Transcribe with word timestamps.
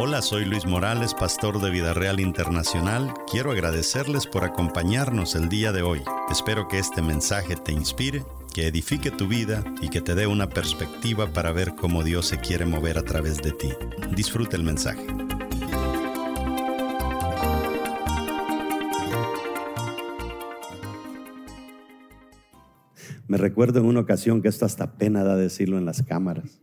Hola, 0.00 0.22
soy 0.22 0.44
Luis 0.44 0.64
Morales, 0.64 1.12
pastor 1.12 1.60
de 1.60 1.70
Vida 1.70 1.92
Real 1.92 2.20
Internacional. 2.20 3.12
Quiero 3.28 3.50
agradecerles 3.50 4.28
por 4.28 4.44
acompañarnos 4.44 5.34
el 5.34 5.48
día 5.48 5.72
de 5.72 5.82
hoy. 5.82 6.02
Espero 6.30 6.68
que 6.68 6.78
este 6.78 7.02
mensaje 7.02 7.56
te 7.56 7.72
inspire, 7.72 8.22
que 8.54 8.68
edifique 8.68 9.10
tu 9.10 9.26
vida 9.26 9.64
y 9.82 9.88
que 9.88 10.00
te 10.00 10.14
dé 10.14 10.28
una 10.28 10.48
perspectiva 10.48 11.32
para 11.32 11.50
ver 11.50 11.74
cómo 11.74 12.04
Dios 12.04 12.26
se 12.26 12.38
quiere 12.38 12.64
mover 12.64 12.96
a 12.96 13.02
través 13.02 13.42
de 13.42 13.50
ti. 13.50 13.70
Disfruta 14.14 14.54
el 14.54 14.62
mensaje. 14.62 15.04
Me 23.26 23.36
recuerdo 23.36 23.80
en 23.80 23.86
una 23.86 23.98
ocasión 23.98 24.42
que 24.42 24.48
esto 24.48 24.64
hasta 24.64 24.92
pena 24.92 25.24
da 25.24 25.34
decirlo 25.34 25.76
en 25.76 25.86
las 25.86 26.04
cámaras. 26.04 26.60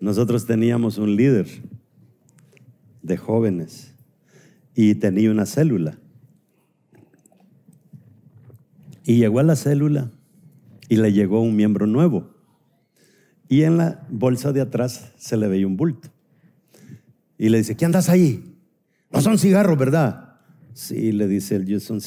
Nosotros 0.00 0.46
teníamos 0.46 0.98
un 0.98 1.16
líder 1.16 1.46
de 3.02 3.16
jóvenes 3.16 3.94
y 4.74 4.94
tenía 4.94 5.30
una 5.30 5.46
célula. 5.46 5.98
Y 9.04 9.16
llegó 9.16 9.40
a 9.40 9.42
la 9.42 9.56
célula 9.56 10.10
y 10.88 10.96
le 10.96 11.12
llegó 11.12 11.40
un 11.40 11.56
miembro 11.56 11.86
nuevo. 11.86 12.30
Y 13.48 13.62
en 13.62 13.78
la 13.78 14.06
bolsa 14.10 14.52
de 14.52 14.60
atrás 14.60 15.12
se 15.16 15.36
le 15.36 15.48
veía 15.48 15.66
un 15.66 15.76
bulto. 15.76 16.10
Y 17.38 17.48
le 17.48 17.58
dice, 17.58 17.76
¿qué 17.76 17.84
andas 17.84 18.08
ahí? 18.08 18.54
No 19.10 19.20
son 19.20 19.38
cigarros, 19.38 19.78
¿verdad? 19.78 20.36
Sí, 20.74 21.12
le 21.12 21.26
dice 21.26 21.56
él, 21.56 21.64
yo 21.64 21.80
son 21.80 22.00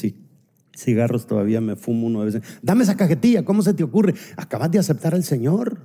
cigarros, 0.74 1.26
todavía 1.26 1.60
me 1.60 1.74
fumo 1.74 2.06
uno 2.06 2.22
a 2.22 2.24
veces. 2.24 2.42
Dame 2.62 2.84
esa 2.84 2.96
cajetilla, 2.96 3.44
¿cómo 3.44 3.62
se 3.62 3.74
te 3.74 3.82
ocurre? 3.82 4.14
Acabas 4.36 4.70
de 4.70 4.78
aceptar 4.78 5.14
al 5.14 5.24
Señor. 5.24 5.81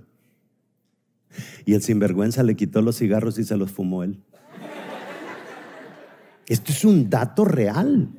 Y 1.65 1.73
el 1.73 1.81
sinvergüenza 1.81 2.43
le 2.43 2.55
quitó 2.55 2.81
los 2.81 2.97
cigarros 2.97 3.37
y 3.39 3.43
se 3.43 3.57
los 3.57 3.71
fumó 3.71 4.03
él. 4.03 4.19
Esto 6.47 6.71
es 6.71 6.85
un 6.85 7.09
dato 7.09 7.45
real. 7.45 8.09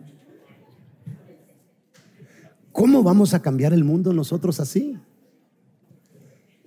¿Cómo 2.73 3.03
vamos 3.03 3.35
a 3.35 3.43
cambiar 3.43 3.73
el 3.73 3.85
mundo 3.85 4.13
nosotros 4.13 4.61
así? 4.61 4.97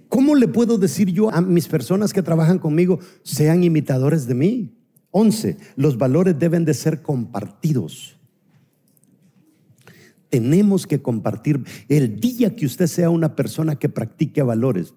¿Cómo 0.09 0.35
le 0.35 0.49
puedo 0.49 0.77
decir 0.77 1.09
yo 1.09 1.33
a 1.33 1.39
mis 1.39 1.69
personas 1.69 2.11
que 2.11 2.21
trabajan 2.21 2.59
conmigo, 2.59 2.99
sean 3.23 3.63
imitadores 3.63 4.27
de 4.27 4.33
mí? 4.33 4.75
11. 5.11 5.57
Los 5.77 5.97
valores 5.97 6.37
deben 6.37 6.65
de 6.65 6.73
ser 6.73 7.01
compartidos. 7.01 8.17
Tenemos 10.29 10.87
que 10.87 11.01
compartir. 11.01 11.63
El 11.87 12.19
día 12.19 12.55
que 12.55 12.65
usted 12.65 12.87
sea 12.87 13.09
una 13.09 13.35
persona 13.35 13.77
que 13.77 13.87
practique 13.87 14.41
valores, 14.41 14.93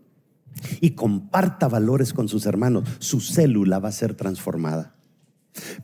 y 0.81 0.91
comparta 0.91 1.69
valores 1.69 2.13
con 2.13 2.29
sus 2.29 2.47
hermanos, 2.47 2.85
su 2.99 3.21
célula 3.21 3.79
va 3.79 3.89
a 3.89 3.93
ser 3.93 4.15
transformada. 4.15 4.95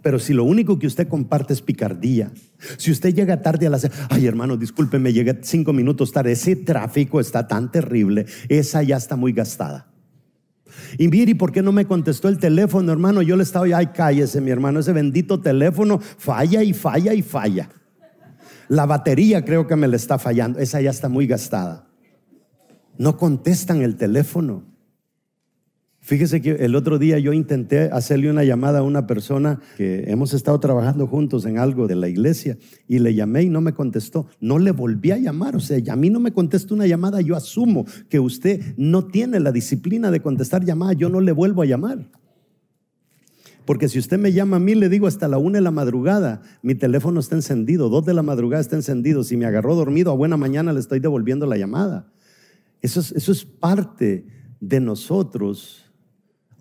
Pero 0.03 0.19
si 0.19 0.33
lo 0.33 0.45
único 0.45 0.79
que 0.79 0.87
usted 0.87 1.07
comparte 1.07 1.53
es 1.53 1.63
picardía, 1.63 2.33
si 2.77 2.91
usted 2.91 3.15
llega 3.15 3.41
tarde 3.41 3.69
a 3.69 3.71
la... 3.71 3.79
Ay 4.09 4.27
hermano, 4.27 4.57
discúlpeme, 4.57 5.13
llegué 5.13 5.39
cinco 5.43 5.73
minutos 5.73 6.13
tarde, 6.13 6.33
ese 6.33 6.57
tráfico 6.57 7.21
está 7.21 7.47
tan 7.47 7.71
terrible, 7.71 8.27
esa 8.49 8.83
ya 8.83 8.97
está 8.97 9.17
muy 9.17 9.33
gastada. 9.33 9.87
Y 10.99 11.09
mire, 11.09 11.35
¿por 11.35 11.53
qué 11.53 11.63
no 11.63 11.73
me 11.73 11.85
contestó 11.85 12.29
el 12.29 12.39
teléfono, 12.39 12.91
hermano? 12.91 13.23
Yo 13.23 13.37
le 13.37 13.43
estaba, 13.43 13.67
ay, 13.75 13.89
cállese, 13.89 14.41
mi 14.41 14.51
hermano, 14.51 14.81
ese 14.81 14.93
bendito 14.93 15.41
teléfono 15.41 16.01
falla 16.01 16.63
y 16.63 16.73
falla 16.73 17.15
y 17.15 17.23
falla. 17.23 17.69
La 18.69 18.87
batería 18.87 19.45
creo 19.45 19.67
que 19.67 19.77
me 19.77 19.89
le 19.89 19.97
está 19.97 20.19
fallando, 20.19 20.59
esa 20.59 20.81
ya 20.81 20.91
está 20.91 21.09
muy 21.09 21.27
gastada 21.27 21.90
no 23.01 23.17
contestan 23.17 23.81
el 23.81 23.97
teléfono. 23.97 24.63
Fíjese 26.01 26.43
que 26.43 26.51
el 26.51 26.77
otro 26.77 26.99
día 26.99 27.19
yo 27.19 27.33
intenté 27.33 27.85
hacerle 27.85 28.31
una 28.31 28.45
llamada 28.45 28.81
a 28.81 28.83
una 28.83 29.07
persona 29.07 29.59
que 29.79 30.05
hemos 30.09 30.35
estado 30.35 30.61
trabajando 30.61 31.07
juntos 31.07 31.47
en 31.47 31.59
algo 31.59 31.87
de 31.87 31.95
la 31.95 32.09
iglesia 32.09 32.59
y 32.87 32.99
le 32.99 33.15
llamé 33.15 33.45
y 33.45 33.49
no 33.49 33.63
me 33.63 33.73
contestó. 33.73 34.27
No 34.39 34.59
le 34.59 34.73
volví 34.73 35.13
a 35.13 35.17
llamar. 35.17 35.57
O 35.57 35.61
sea, 35.61 35.81
a 35.91 35.97
mí 35.97 36.11
no 36.11 36.21
me 36.21 36.33
contesta 36.33 36.75
una 36.75 36.87
llamada. 36.87 37.23
Yo 37.23 37.37
asumo 37.37 37.87
que 38.11 38.21
usted 38.21 38.75
no 38.77 39.07
tiene 39.07 39.41
la 39.41 39.51
disciplina 39.51 40.11
de 40.11 40.21
contestar 40.21 40.63
llamadas. 40.63 40.97
Yo 40.99 41.09
no 41.09 41.23
le 41.23 41.33
vuelvo 41.33 41.63
a 41.63 41.67
llamar. 41.67 42.07
Porque 43.65 43.89
si 43.89 43.99
usted 43.99 44.19
me 44.19 44.35
llama 44.35 44.57
a 44.57 44.61
mí, 44.61 44.75
le 44.75 44.91
digo 44.91 45.07
hasta 45.07 45.27
la 45.27 45.39
una 45.39 45.57
de 45.57 45.63
la 45.63 45.71
madrugada, 45.71 46.43
mi 46.63 46.75
teléfono 46.75 47.21
está 47.21 47.35
encendido, 47.35 47.89
dos 47.89 48.05
de 48.05 48.13
la 48.13 48.23
madrugada 48.23 48.61
está 48.61 48.77
encendido. 48.77 49.25
Si 49.25 49.39
me 49.39 49.47
agarró 49.47 49.75
dormido 49.75 50.11
a 50.11 50.15
buena 50.15 50.37
mañana, 50.37 50.75
le 50.75 50.81
estoy 50.81 51.01
devolviendo 51.01 51.47
la 51.47 51.57
llamada. 51.57 52.13
Eso 52.83 53.01
es, 53.01 53.45
parte 53.45 54.27
de 54.61 54.81
nosotros 54.81 55.91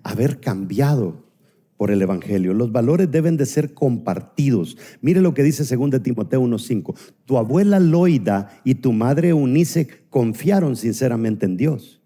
haber 0.03 0.39
cambiado 0.39 1.29
por 1.77 1.91
el 1.91 2.01
Evangelio. 2.01 2.53
Los 2.53 2.71
valores 2.71 3.09
deben 3.09 3.37
de 3.37 3.45
ser 3.45 3.73
compartidos. 3.73 4.77
Mire 5.01 5.21
lo 5.21 5.33
que 5.33 5.43
dice 5.43 5.63
2 5.63 6.03
Timoteo 6.03 6.41
1.5. 6.41 6.95
Tu 7.25 7.37
abuela 7.37 7.79
Loida 7.79 8.61
y 8.65 8.75
tu 8.75 8.91
madre 8.91 9.29
Eunice 9.29 9.87
confiaron 10.09 10.75
sinceramente 10.75 11.45
en 11.45 11.55
Dios. 11.55 12.01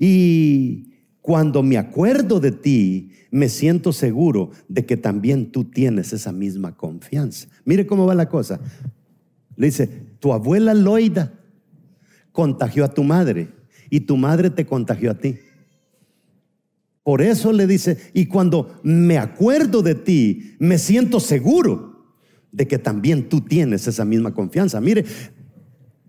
Y 0.00 0.94
cuando 1.20 1.62
me 1.62 1.78
acuerdo 1.78 2.40
de 2.40 2.52
ti, 2.52 3.10
me 3.30 3.48
siento 3.48 3.92
seguro 3.92 4.50
de 4.68 4.84
que 4.84 4.96
también 4.96 5.52
tú 5.52 5.64
tienes 5.64 6.12
esa 6.12 6.32
misma 6.32 6.76
confianza. 6.76 7.48
Mire 7.64 7.86
cómo 7.86 8.06
va 8.06 8.14
la 8.14 8.28
cosa. 8.28 8.60
Le 9.56 9.66
dice, 9.66 9.88
tu 10.18 10.32
abuela 10.32 10.74
Loida 10.74 11.43
contagió 12.34 12.84
a 12.84 12.92
tu 12.92 13.04
madre 13.04 13.48
y 13.90 14.00
tu 14.00 14.16
madre 14.16 14.50
te 14.50 14.66
contagió 14.66 15.12
a 15.12 15.14
ti. 15.14 15.36
Por 17.04 17.22
eso 17.22 17.52
le 17.52 17.68
dice, 17.68 17.96
y 18.12 18.26
cuando 18.26 18.80
me 18.82 19.18
acuerdo 19.18 19.82
de 19.82 19.94
ti, 19.94 20.56
me 20.58 20.78
siento 20.78 21.20
seguro 21.20 22.04
de 22.50 22.66
que 22.66 22.78
también 22.78 23.28
tú 23.28 23.40
tienes 23.40 23.86
esa 23.86 24.04
misma 24.04 24.34
confianza. 24.34 24.80
Mire, 24.80 25.04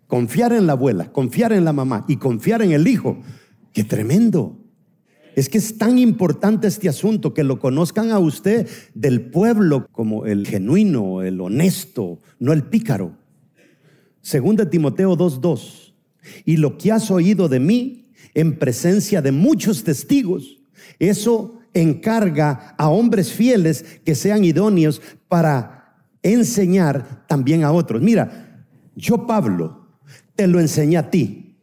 confiar 0.07 0.51
en 0.51 0.65
la 0.65 0.73
abuela, 0.73 1.11
confiar 1.11 1.53
en 1.53 1.63
la 1.63 1.73
mamá 1.73 2.05
y 2.07 2.15
confiar 2.15 2.63
en 2.63 2.71
el 2.71 2.87
hijo, 2.87 3.19
qué 3.71 3.83
tremendo. 3.83 4.57
Es 5.35 5.47
que 5.47 5.59
es 5.59 5.77
tan 5.77 5.99
importante 5.99 6.65
este 6.65 6.89
asunto 6.89 7.35
que 7.35 7.43
lo 7.43 7.59
conozcan 7.59 8.09
a 8.09 8.17
usted 8.17 8.67
del 8.95 9.29
pueblo 9.29 9.85
como 9.91 10.25
el 10.25 10.47
genuino, 10.47 11.21
el 11.21 11.39
honesto, 11.39 12.19
no 12.39 12.51
el 12.51 12.63
pícaro. 12.63 13.15
Segunda 14.21 14.67
Timoteo 14.67 15.15
2:2. 15.15 15.84
Y 16.45 16.57
lo 16.57 16.77
que 16.77 16.91
has 16.91 17.11
oído 17.11 17.47
de 17.49 17.59
mí 17.59 18.05
en 18.33 18.57
presencia 18.57 19.21
de 19.21 19.31
muchos 19.31 19.83
testigos, 19.83 20.59
eso 20.99 21.59
encarga 21.73 22.75
a 22.77 22.89
hombres 22.89 23.31
fieles 23.31 23.85
que 24.03 24.15
sean 24.15 24.43
idóneos 24.43 25.01
para 25.27 25.95
enseñar 26.23 27.25
también 27.27 27.63
a 27.63 27.71
otros. 27.71 28.01
Mira, 28.01 28.65
yo 28.95 29.27
Pablo 29.27 29.85
te 30.35 30.47
lo 30.47 30.59
enseñé 30.59 30.97
a 30.97 31.09
ti. 31.09 31.55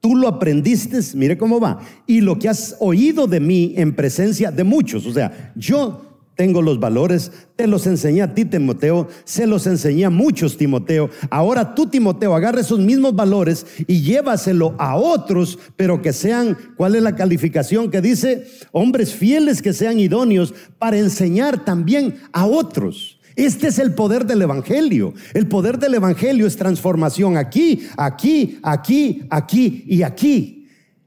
Tú 0.00 0.16
lo 0.16 0.28
aprendiste, 0.28 0.98
mire 1.14 1.36
cómo 1.36 1.60
va. 1.60 1.80
Y 2.06 2.20
lo 2.20 2.38
que 2.38 2.48
has 2.48 2.76
oído 2.80 3.26
de 3.26 3.38
mí 3.38 3.74
en 3.76 3.94
presencia 3.94 4.50
de 4.50 4.64
muchos. 4.64 5.06
O 5.06 5.12
sea, 5.12 5.52
yo 5.54 6.09
tengo 6.40 6.62
los 6.62 6.80
valores, 6.80 7.32
te 7.54 7.66
los 7.66 7.86
enseñé 7.86 8.22
a 8.22 8.32
ti, 8.34 8.46
Timoteo, 8.46 9.08
se 9.24 9.46
los 9.46 9.66
enseñé 9.66 10.06
a 10.06 10.10
muchos, 10.10 10.56
Timoteo. 10.56 11.10
Ahora 11.28 11.74
tú, 11.74 11.86
Timoteo, 11.86 12.34
agarra 12.34 12.62
esos 12.62 12.78
mismos 12.78 13.14
valores 13.14 13.66
y 13.86 14.00
llévaselo 14.00 14.74
a 14.78 14.96
otros, 14.96 15.58
pero 15.76 16.00
que 16.00 16.14
sean, 16.14 16.56
¿cuál 16.78 16.94
es 16.94 17.02
la 17.02 17.14
calificación 17.14 17.90
que 17.90 18.00
dice? 18.00 18.46
Hombres 18.72 19.12
fieles 19.12 19.60
que 19.60 19.74
sean 19.74 20.00
idóneos 20.00 20.54
para 20.78 20.96
enseñar 20.96 21.62
también 21.62 22.14
a 22.32 22.46
otros. 22.46 23.20
Este 23.36 23.68
es 23.68 23.78
el 23.78 23.92
poder 23.92 24.24
del 24.24 24.40
Evangelio. 24.40 25.12
El 25.34 25.46
poder 25.46 25.78
del 25.78 25.92
Evangelio 25.92 26.46
es 26.46 26.56
transformación 26.56 27.36
aquí, 27.36 27.86
aquí, 27.98 28.58
aquí, 28.62 29.24
aquí 29.28 29.84
y 29.86 30.02
aquí. 30.04 30.59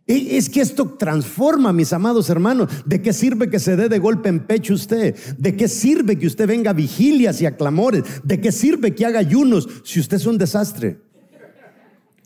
E, 0.06 0.38
es 0.38 0.50
que 0.50 0.62
esto 0.62 0.86
transforma, 0.98 1.72
mis 1.72 1.94
amados 1.94 2.30
hermanos. 2.30 2.70
¿De 2.86 3.02
qué 3.02 3.14
sirve 3.14 3.50
que 3.50 3.60
se 3.60 3.76
dé 3.76 3.90
de 3.90 4.00
golpe 4.00 4.30
en 4.30 4.46
pecho 4.46 4.74
usted? 4.74 5.16
¿De 5.38 5.56
qué 5.56 5.68
sirve 5.68 6.18
que 6.20 6.28
usted 6.28 6.48
venga 6.48 6.72
a 6.72 6.74
vigilias 6.74 7.42
y 7.42 7.46
a 7.46 7.56
clamores? 7.56 8.04
¿De 8.24 8.42
qué 8.42 8.52
sirve 8.52 8.94
que 8.94 9.06
haga 9.06 9.20
ayunos 9.20 9.68
si 9.84 10.00
usted 10.00 10.18
es 10.18 10.26
un 10.26 10.38
desastre? 10.38 11.00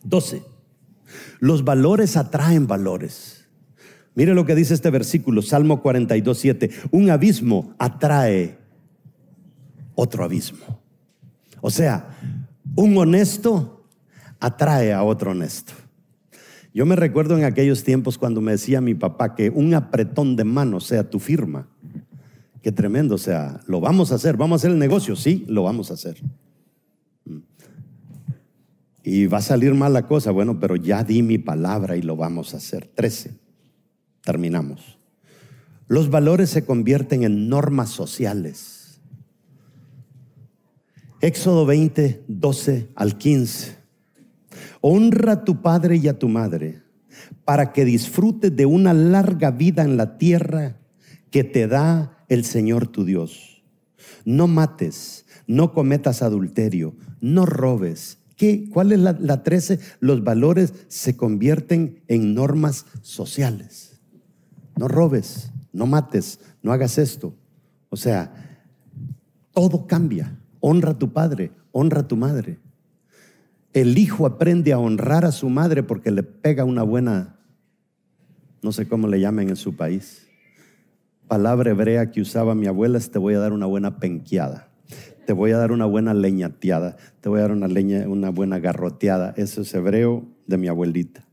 12. 0.04 0.42
Los 1.40 1.64
valores 1.64 2.18
atraen 2.18 2.66
valores. 2.68 3.46
Mire 4.16 4.34
lo 4.34 4.46
que 4.46 4.56
dice 4.56 4.74
este 4.74 4.90
versículo, 4.90 5.44
Salmo 5.44 5.82
42, 5.84 6.38
7. 6.38 6.70
Un 6.90 7.12
abismo 7.12 7.76
atrae 7.78 8.58
otro 9.94 10.24
abismo. 10.24 10.82
O 11.62 11.70
sea, 11.70 12.18
un 12.76 12.98
honesto 12.98 13.86
atrae 14.40 14.94
a 14.94 15.04
otro 15.04 15.32
honesto. 15.32 15.74
Yo 16.78 16.86
me 16.86 16.96
recuerdo 16.96 17.36
en 17.36 17.44
aquellos 17.44 17.84
tiempos 17.84 18.20
cuando 18.20 18.40
me 18.40 18.52
decía 18.52 18.82
mi 18.82 18.94
papá 18.94 19.34
que 19.34 19.50
un 19.50 19.74
apretón 19.74 20.36
de 20.36 20.44
mano 20.44 20.80
sea 20.80 21.10
tu 21.10 21.18
firma. 21.18 21.68
Qué 22.62 22.72
tremendo, 22.72 23.16
o 23.16 23.18
sea, 23.18 23.62
lo 23.66 23.82
vamos 23.82 24.12
a 24.12 24.16
hacer, 24.16 24.38
vamos 24.38 24.58
a 24.58 24.60
hacer 24.62 24.70
el 24.74 24.78
negocio, 24.78 25.16
sí, 25.16 25.44
lo 25.48 25.64
vamos 25.64 25.90
a 25.90 25.96
hacer. 25.96 26.22
Y 29.02 29.26
va 29.26 29.40
a 29.40 29.42
salir 29.42 29.74
mal 29.74 29.92
la 29.92 30.06
cosa, 30.06 30.30
bueno, 30.30 30.60
pero 30.60 30.76
ya 30.76 31.04
di 31.04 31.24
mi 31.24 31.40
palabra 31.40 31.98
y 31.98 32.04
lo 32.04 32.16
vamos 32.16 32.54
a 32.54 32.58
hacer. 32.58 32.86
Trece, 32.94 33.32
terminamos. 34.22 35.00
Los 35.88 36.12
valores 36.12 36.52
se 36.52 36.64
convierten 36.64 37.24
en 37.24 37.50
normas 37.50 37.90
sociales. 37.90 39.02
Éxodo 41.22 41.66
20, 41.66 42.24
12 42.28 42.90
al 42.94 43.18
15. 43.18 43.87
Honra 44.82 45.34
a 45.34 45.44
tu 45.44 45.62
padre 45.62 45.98
y 45.98 46.08
a 46.08 46.18
tu 46.18 46.30
madre 46.30 46.84
para 47.46 47.74
que 47.74 47.86
disfrutes 47.86 48.56
de 48.56 48.66
una 48.66 48.94
larga 48.94 49.52
vida 49.52 49.84
en 49.84 49.98
la 49.98 50.18
tierra 50.18 50.78
que 51.32 51.44
te 51.44 51.68
da 51.68 52.26
el 52.30 52.44
Señor 52.46 52.88
tu 52.88 53.06
Dios. 53.06 53.64
No 54.26 54.48
mates, 54.48 55.26
no 55.48 55.74
cometas 55.74 56.22
adulterio, 56.22 56.96
no 57.22 57.46
robes. 57.46 58.20
¿Qué? 58.36 58.70
¿Cuál 58.70 58.92
es 58.92 59.00
la, 59.00 59.14
la 59.20 59.44
13? 59.44 59.80
Los 60.00 60.24
valores 60.24 60.74
se 60.88 61.18
convierten 61.18 62.04
en 62.08 62.36
normas 62.36 62.86
sociales. 63.02 64.00
No 64.78 64.88
robes, 64.88 65.52
no 65.74 65.88
mates, 65.88 66.40
no 66.62 66.72
hagas 66.72 66.98
esto. 66.98 67.34
O 67.90 67.98
sea, 67.98 68.32
todo 69.54 69.88
cambia. 69.88 70.38
Honra 70.60 70.92
a 70.92 70.98
tu 70.98 71.14
padre, 71.14 71.52
honra 71.72 72.02
a 72.02 72.08
tu 72.08 72.16
madre. 72.16 72.60
El 73.74 73.98
hijo 73.98 74.26
aprende 74.26 74.74
a 74.74 74.80
honrar 74.80 75.26
a 75.26 75.32
su 75.32 75.50
madre 75.50 75.84
porque 75.84 76.12
le 76.12 76.24
pega 76.24 76.64
una 76.64 76.84
buena, 76.84 77.40
no 78.62 78.72
sé 78.72 78.88
cómo 78.88 79.08
le 79.08 79.20
llamen 79.20 79.50
en 79.50 79.56
su 79.56 79.76
país. 79.76 80.28
Palabra 81.28 81.72
hebrea 81.72 82.10
que 82.12 82.22
usaba 82.22 82.56
mi 82.56 82.68
abuela 82.68 82.98
es 82.98 83.12
te 83.12 83.20
voy 83.20 83.34
a 83.34 83.40
dar 83.40 83.54
una 83.54 83.66
buena 83.66 84.00
penqueada. 84.00 84.70
Te 85.26 85.34
voy 85.34 85.52
a 85.52 85.58
dar 85.58 85.74
una 85.74 85.86
buena 85.86 86.14
leñateada. 86.14 86.96
Te 87.20 87.28
voy 87.28 87.40
a 87.40 87.42
dar 87.42 87.52
una 87.52 87.68
leña, 87.68 88.08
una 88.08 88.30
buena 88.30 88.60
garroteada. 88.60 89.34
Eso 89.36 89.62
es 89.62 89.74
hebreo 89.74 90.26
de 90.48 90.58
mi 90.58 90.70
abuelita. 90.70 91.26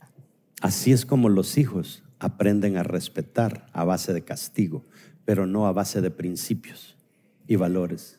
Así 0.61 0.91
es 0.91 1.07
como 1.07 1.29
los 1.29 1.59
hijos 1.59 2.03
aprenden 2.19 2.77
a 2.77 2.83
respetar 2.83 3.67
a 3.73 3.85
base 3.85 4.13
de 4.13 4.23
castigo, 4.23 4.85
pero 5.25 5.47
no 5.47 5.69
a 5.69 5.73
base 5.73 6.01
de 6.01 6.11
principios 6.11 6.97
y 7.47 7.55
valores. 7.55 8.19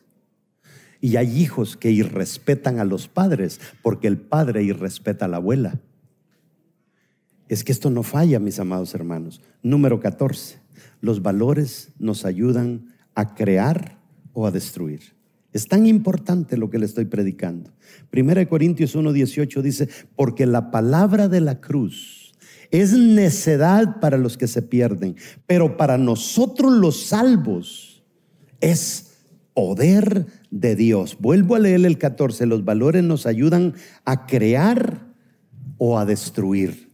Y 1.06 1.18
hay 1.18 1.40
hijos 1.40 1.76
que 1.76 1.92
irrespetan 1.92 2.80
a 2.80 2.84
los 2.84 3.06
padres 3.06 3.60
porque 3.80 4.08
el 4.08 4.16
padre 4.16 4.64
irrespeta 4.64 5.26
a 5.26 5.28
la 5.28 5.36
abuela. 5.36 5.78
Es 7.48 7.62
que 7.62 7.70
esto 7.70 7.90
no 7.90 8.02
falla, 8.02 8.40
mis 8.40 8.58
amados 8.58 8.92
hermanos. 8.92 9.40
Número 9.62 10.00
14. 10.00 10.58
Los 11.00 11.22
valores 11.22 11.90
nos 12.00 12.24
ayudan 12.24 12.92
a 13.14 13.36
crear 13.36 14.00
o 14.32 14.48
a 14.48 14.50
destruir. 14.50 15.14
Es 15.52 15.68
tan 15.68 15.86
importante 15.86 16.56
lo 16.56 16.70
que 16.70 16.80
le 16.80 16.86
estoy 16.86 17.04
predicando. 17.04 17.70
Primera 18.10 18.40
de 18.40 18.48
Corintios 18.48 18.96
1:18 18.96 19.62
dice, 19.62 19.88
porque 20.16 20.44
la 20.44 20.72
palabra 20.72 21.28
de 21.28 21.40
la 21.40 21.60
cruz 21.60 22.34
es 22.72 22.94
necedad 22.94 24.00
para 24.00 24.18
los 24.18 24.36
que 24.36 24.48
se 24.48 24.62
pierden, 24.62 25.14
pero 25.46 25.76
para 25.76 25.98
nosotros 25.98 26.72
los 26.72 27.06
salvos 27.06 28.02
es 28.60 29.05
poder 29.56 30.26
de 30.50 30.76
Dios. 30.76 31.16
Vuelvo 31.18 31.54
a 31.54 31.58
leer 31.58 31.86
el 31.86 31.96
14. 31.96 32.44
Los 32.44 32.66
valores 32.66 33.02
nos 33.02 33.24
ayudan 33.24 33.72
a 34.04 34.26
crear 34.26 35.14
o 35.78 35.98
a 35.98 36.04
destruir. 36.04 36.92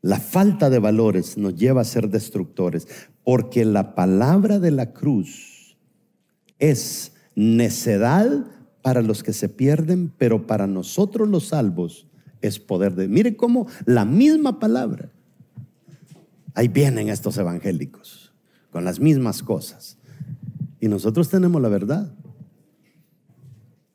La 0.00 0.20
falta 0.20 0.70
de 0.70 0.78
valores 0.78 1.36
nos 1.36 1.56
lleva 1.56 1.80
a 1.80 1.84
ser 1.84 2.08
destructores, 2.08 2.86
porque 3.24 3.64
la 3.64 3.96
palabra 3.96 4.60
de 4.60 4.70
la 4.70 4.92
cruz 4.92 5.76
es 6.60 7.14
necedad 7.34 8.46
para 8.80 9.02
los 9.02 9.24
que 9.24 9.32
se 9.32 9.48
pierden, 9.48 10.12
pero 10.16 10.46
para 10.46 10.68
nosotros 10.68 11.28
los 11.28 11.48
salvos 11.48 12.06
es 12.42 12.60
poder 12.60 12.94
de... 12.94 13.08
Mire 13.08 13.36
cómo 13.36 13.66
la 13.86 14.04
misma 14.04 14.60
palabra. 14.60 15.10
Ahí 16.54 16.68
vienen 16.68 17.08
estos 17.08 17.38
evangélicos 17.38 18.32
con 18.70 18.84
las 18.84 19.00
mismas 19.00 19.42
cosas. 19.42 19.98
Y 20.82 20.88
nosotros 20.88 21.28
tenemos 21.28 21.62
la 21.62 21.68
verdad. 21.68 22.12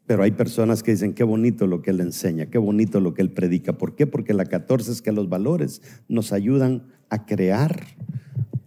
Pero 0.06 0.24
hay 0.24 0.31
personas 0.31 0.84
que 0.84 0.92
dicen, 0.92 1.13
qué 1.13 1.25
bonito 1.25 1.68
lo 1.68 1.81
que 1.81 1.89
él 1.92 2.00
enseña, 2.00 2.45
qué 2.45 2.57
bonito 2.57 3.01
lo 3.01 3.13
que 3.13 3.22
él 3.22 3.30
predica. 3.30 3.74
¿Por 3.74 3.94
qué? 3.94 4.07
Porque 4.07 4.34
la 4.34 4.45
14 4.45 4.94
es 4.94 5.01
que 5.01 5.12
los 5.12 5.28
valores 5.28 5.81
nos 6.07 6.31
ayudan 6.31 6.84
a 7.10 7.25
crear 7.25 7.88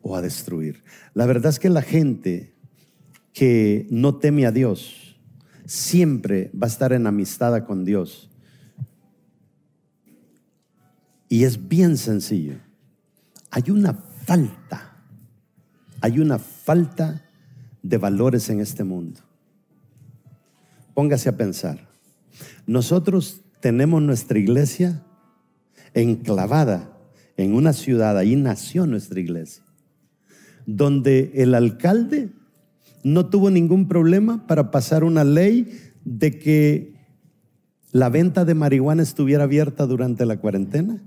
o 0.02 0.16
a 0.16 0.20
destruir. 0.20 0.84
La 1.14 1.24
verdad 1.24 1.48
es 1.48 1.58
que 1.58 1.70
la 1.70 1.80
gente 1.80 2.52
que 3.32 3.86
no 3.88 4.16
teme 4.16 4.44
a 4.44 4.52
Dios 4.52 5.16
siempre 5.64 6.50
va 6.54 6.66
a 6.66 6.70
estar 6.70 6.92
en 6.92 7.06
amistad 7.06 7.64
con 7.64 7.86
Dios. 7.86 8.28
Y 11.26 11.44
es 11.44 11.68
bien 11.68 11.96
sencillo. 11.96 12.56
Hay 13.50 13.70
una 13.70 13.94
falta, 13.94 14.94
hay 16.02 16.18
una 16.18 16.38
falta 16.38 17.24
de 17.82 17.98
valores 17.98 18.50
en 18.50 18.60
este 18.60 18.84
mundo. 18.84 19.20
Póngase 20.94 21.28
a 21.28 21.36
pensar. 21.36 21.88
Nosotros 22.66 23.42
tenemos 23.60 24.02
nuestra 24.02 24.38
iglesia 24.38 25.02
enclavada 25.94 26.96
en 27.36 27.54
una 27.54 27.72
ciudad, 27.72 28.18
ahí 28.18 28.36
nació 28.36 28.86
nuestra 28.86 29.18
iglesia, 29.20 29.64
donde 30.66 31.32
el 31.34 31.54
alcalde 31.54 32.30
no 33.02 33.30
tuvo 33.30 33.50
ningún 33.50 33.88
problema 33.88 34.46
para 34.46 34.70
pasar 34.70 35.04
una 35.04 35.24
ley 35.24 35.78
de 36.04 36.38
que 36.38 36.94
la 37.92 38.08
venta 38.08 38.44
de 38.44 38.54
marihuana 38.54 39.02
estuviera 39.02 39.44
abierta 39.44 39.86
durante 39.86 40.26
la 40.26 40.36
cuarentena 40.38 41.02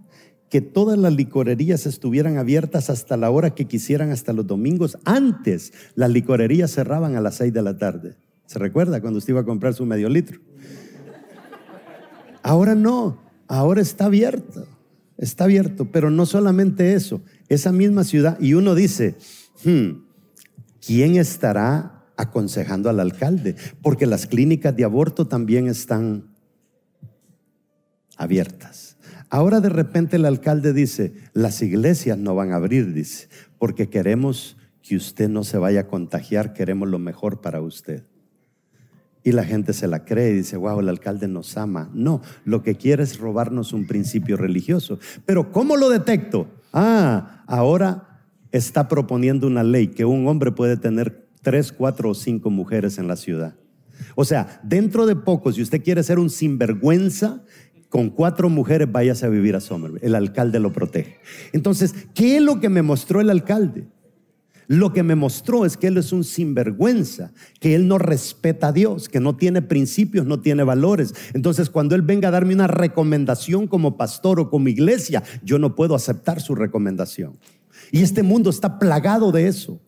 que 0.54 0.62
todas 0.62 1.00
las 1.00 1.12
licorerías 1.16 1.88
estuvieran 1.88 2.38
abiertas 2.38 2.92
hasta 2.92 3.18
la 3.18 3.32
hora 3.32 3.56
que 3.56 3.66
quisieran, 3.66 4.12
hasta 4.12 4.34
los 4.34 4.46
domingos. 4.46 5.00
Antes 5.04 5.74
las 5.96 6.12
licorerías 6.12 6.70
cerraban 6.70 7.16
a 7.16 7.22
las 7.22 7.38
seis 7.38 7.52
de 7.52 7.64
la 7.64 7.76
tarde. 7.76 8.18
¿Se 8.46 8.60
recuerda 8.60 9.02
cuando 9.02 9.18
usted 9.18 9.34
iba 9.34 9.42
a 9.42 9.46
comprar 9.46 9.74
su 9.74 9.84
medio 9.88 10.10
litro? 10.10 10.40
Ahora 12.44 12.76
no, 12.76 13.20
ahora 13.48 13.82
está 13.82 14.06
abierto, 14.06 14.68
está 15.18 15.46
abierto, 15.46 15.92
pero 15.92 16.12
no 16.12 16.28
solamente 16.28 16.94
eso, 16.94 17.24
esa 17.50 17.72
misma 17.72 18.04
ciudad, 18.04 18.40
y 18.40 18.54
uno 18.54 18.76
dice, 18.76 19.16
hmm, 19.66 20.04
¿quién 20.86 21.16
estará 21.16 22.06
aconsejando 22.16 22.92
al 22.92 23.00
alcalde? 23.00 23.56
Porque 23.82 24.06
las 24.06 24.28
clínicas 24.28 24.76
de 24.76 24.84
aborto 24.84 25.26
también 25.26 25.68
están 25.68 26.28
abiertas. 28.18 28.93
Ahora 29.33 29.62
de 29.62 29.69
repente 29.69 30.18
el 30.18 30.25
alcalde 30.25 30.74
dice, 30.74 31.15
las 31.33 31.63
iglesias 31.63 32.19
no 32.19 32.35
van 32.35 32.51
a 32.51 32.57
abrir, 32.57 32.94
dice, 32.94 33.30
porque 33.57 33.89
queremos 33.89 34.57
que 34.83 34.95
usted 34.95 35.27
no 35.27 35.44
se 35.44 35.57
vaya 35.57 35.80
a 35.80 35.88
contagiar, 35.88 36.53
queremos 36.53 36.88
lo 36.88 37.00
mejor 37.00 37.41
para 37.41 37.59
usted. 37.59 38.04
Y 39.23 39.31
la 39.31 39.44
gente 39.44 39.73
se 39.73 39.87
la 39.87 40.06
cree 40.06 40.30
y 40.30 40.35
dice, 40.35 40.56
wow, 40.56 40.81
el 40.81 40.87
alcalde 40.87 41.28
nos 41.28 41.57
ama. 41.57 41.90
No, 41.95 42.21
lo 42.45 42.61
que 42.61 42.75
quiere 42.75 43.02
es 43.02 43.18
robarnos 43.18 43.73
un 43.73 43.87
principio 43.87 44.37
religioso. 44.37 44.99
Pero 45.25 45.52
¿cómo 45.52 45.78
lo 45.78 45.90
detecto? 45.90 46.45
Ah, 46.71 47.44
ahora 47.47 48.21
está 48.52 48.87
proponiendo 48.87 49.47
una 49.47 49.63
ley 49.63 49.87
que 49.87 50.06
un 50.06 50.28
hombre 50.28 50.52
puede 50.52 50.78
tener 50.78 51.28
tres, 51.42 51.71
cuatro 51.71 52.11
o 52.11 52.13
cinco 52.13 52.52
mujeres 52.52 52.99
en 52.99 53.07
la 53.07 53.16
ciudad. 53.16 53.56
O 54.13 54.25
sea, 54.25 54.61
dentro 54.61 55.07
de 55.07 55.16
poco, 55.16 55.52
si 55.52 55.63
usted 55.63 55.83
quiere 55.83 56.04
ser 56.04 56.19
un 56.19 56.30
sinvergüenza 56.30 57.42
con 57.94 58.09
cuatro 58.09 58.50
mujeres 58.50 58.92
váyase 58.92 59.28
a 59.28 59.30
vivir 59.30 59.56
a 59.56 59.62
Somerville. 59.62 60.04
El 60.04 60.16
alcalde 60.16 60.59
lo 60.59 60.73
protege. 60.73 61.19
Entonces, 61.52 61.94
¿qué 62.16 62.38
es 62.38 62.42
lo 62.42 62.59
que 62.59 62.68
me 62.68 62.81
mostró 62.81 63.21
el 63.21 63.30
alcalde? 63.30 63.85
Lo 64.66 64.94
que 64.94 65.04
me 65.04 65.14
mostró 65.14 65.64
es 65.64 65.78
que 65.78 65.85
él 65.85 66.00
es 66.00 66.12
un 66.12 66.23
sinvergüenza, 66.23 67.33
que 67.59 67.76
él 67.76 67.88
no 67.88 68.00
respeta 68.00 68.69
a 68.69 68.71
Dios, 68.71 69.09
que 69.09 69.19
no 69.19 69.35
tiene 69.35 69.62
principios, 69.62 70.26
no 70.26 70.40
tiene 70.40 70.64
valores. 70.64 71.14
Entonces, 71.35 71.69
cuando 71.69 71.94
él 71.94 72.02
venga 72.02 72.30
a 72.30 72.31
darme 72.31 72.56
una 72.56 72.66
recomendación 72.66 73.68
como 73.68 73.95
pastor 73.95 74.40
o 74.40 74.50
como 74.50 74.69
iglesia, 74.69 75.21
yo 75.44 75.59
no 75.59 75.76
puedo 75.76 75.94
aceptar 75.94 76.42
su 76.42 76.56
recomendación. 76.56 77.38
Y 77.92 78.02
este 78.02 78.23
mundo 78.23 78.50
está 78.50 78.80
plagado 78.80 79.31
de 79.31 79.45
eso. 79.45 79.80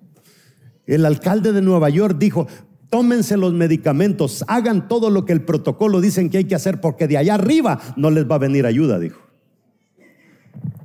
El 0.85 1.07
alcalde 1.07 1.53
de 1.53 1.63
Nueva 1.63 1.89
York 1.89 2.17
dijo, 2.19 2.45
tómense 2.89 3.37
los 3.37 3.53
medicamentos, 3.53 4.43
hagan 4.47 4.87
todo 4.87 5.09
lo 5.09 5.25
que 5.25 5.33
el 5.33 5.41
protocolo 5.41 6.01
dicen 6.01 6.29
que 6.29 6.39
hay 6.39 6.45
que 6.45 6.55
hacer, 6.55 6.81
porque 6.81 7.07
de 7.07 7.17
allá 7.17 7.35
arriba 7.35 7.79
no 7.95 8.11
les 8.11 8.29
va 8.29 8.35
a 8.35 8.39
venir 8.39 8.65
ayuda, 8.65 8.99
dijo. 8.99 9.19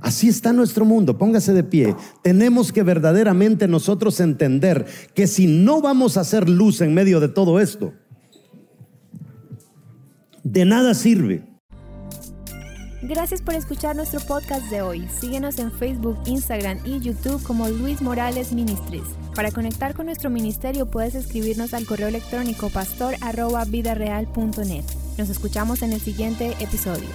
Así 0.01 0.29
está 0.29 0.53
nuestro 0.53 0.85
mundo, 0.85 1.19
póngase 1.19 1.53
de 1.53 1.63
pie. 1.63 1.95
Tenemos 2.23 2.73
que 2.73 2.83
verdaderamente 2.83 3.69
nosotros 3.69 4.19
entender 4.21 4.87
que 5.15 5.27
si 5.27 5.47
no 5.47 5.83
vamos 5.83 6.17
a 6.17 6.23
hacer 6.23 6.49
luz 6.49 6.81
en 6.81 6.95
medio 6.95 7.21
de 7.21 7.29
todo 7.29 7.61
esto, 7.61 7.93
de 10.43 10.65
nada 10.65 10.95
sirve. 10.95 11.50
Gracias 13.03 13.41
por 13.41 13.55
escuchar 13.55 13.97
nuestro 13.97 14.21
podcast 14.21 14.71
de 14.71 14.83
hoy. 14.83 15.09
Síguenos 15.09 15.59
en 15.59 15.73
Facebook, 15.73 16.19
Instagram 16.27 16.81
y 16.85 17.01
YouTube 17.01 17.43
como 17.43 17.67
Luis 17.71 18.03
Morales 18.03 18.53
Ministries. 18.53 19.07
Para 19.35 19.51
conectar 19.51 19.95
con 19.95 20.05
nuestro 20.07 20.29
ministerio 20.29 20.85
puedes 20.85 21.15
escribirnos 21.15 21.73
al 21.73 21.87
correo 21.87 22.09
electrónico 22.09 22.69
pastor.vidareal.net. 22.69 24.85
Nos 25.17 25.31
escuchamos 25.31 25.81
en 25.81 25.95
el 25.95 26.01
siguiente 26.01 26.55
episodio. 26.61 27.09